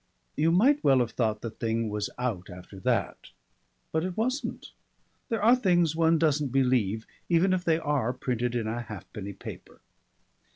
You 0.35 0.49
might 0.51 0.83
well 0.83 0.97
have 0.97 1.11
thought 1.11 1.41
the 1.41 1.51
thing 1.51 1.87
was 1.87 2.09
out 2.17 2.49
after 2.49 2.79
that, 2.79 3.29
but 3.91 4.03
it 4.03 4.17
wasn't. 4.17 4.71
There 5.29 5.43
are 5.43 5.55
things 5.55 5.95
one 5.95 6.17
doesn't 6.17 6.47
believe 6.51 7.05
even 7.29 7.53
if 7.53 7.63
they 7.63 7.77
are 7.77 8.11
printed 8.11 8.55
in 8.55 8.65
a 8.65 8.81
halfpenny 8.81 9.33
paper. 9.33 9.79